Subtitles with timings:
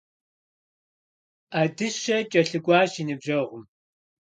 [1.51, 3.63] Ӏэдыщэ кӀэлъыкӀуащ и ныбжьэгъум.